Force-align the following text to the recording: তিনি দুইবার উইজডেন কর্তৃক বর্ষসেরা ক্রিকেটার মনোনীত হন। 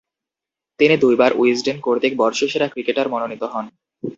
তিনি 0.79 0.95
দুইবার 0.97 1.31
উইজডেন 1.33 1.77
কর্তৃক 1.81 2.13
বর্ষসেরা 2.17 2.67
ক্রিকেটার 2.67 3.07
মনোনীত 3.09 3.43
হন। 3.53 3.65